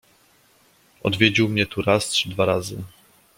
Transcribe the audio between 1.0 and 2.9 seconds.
"Odwiedził mnie tu raz czy dwa razy."